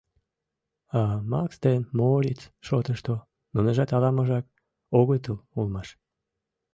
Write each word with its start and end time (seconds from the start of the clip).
А 0.99 1.01
Макс 1.31 1.55
ден 1.65 1.81
Моориц 1.97 2.41
шотышто— 2.67 3.15
нуныжат 3.53 3.89
ала-можак 3.95 4.45
огытыл 4.99 5.37
улмаш. 5.57 5.87